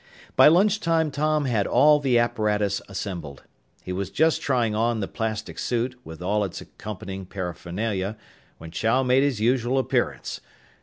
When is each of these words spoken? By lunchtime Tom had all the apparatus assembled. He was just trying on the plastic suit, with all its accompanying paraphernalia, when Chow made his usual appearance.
By 0.35 0.47
lunchtime 0.47 1.11
Tom 1.11 1.45
had 1.45 1.67
all 1.67 1.99
the 1.99 2.17
apparatus 2.17 2.81
assembled. 2.89 3.43
He 3.83 3.93
was 3.93 4.09
just 4.09 4.41
trying 4.41 4.73
on 4.73 4.99
the 4.99 5.07
plastic 5.07 5.59
suit, 5.59 5.95
with 6.03 6.23
all 6.23 6.43
its 6.43 6.59
accompanying 6.59 7.27
paraphernalia, 7.27 8.17
when 8.57 8.71
Chow 8.71 9.03
made 9.03 9.21
his 9.21 9.39
usual 9.39 9.77
appearance. 9.77 10.41